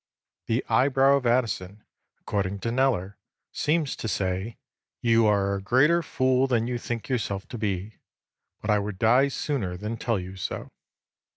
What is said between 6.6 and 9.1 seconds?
you think yourself to be, but I would